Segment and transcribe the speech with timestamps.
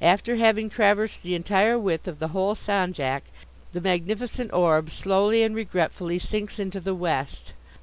[0.00, 3.22] After having traversed the entire width of the whole Sanjak,
[3.74, 7.52] the magnificent orb, slowly and regretfully, sinks into the west.